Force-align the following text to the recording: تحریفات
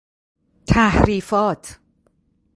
تحریفات 0.67 1.79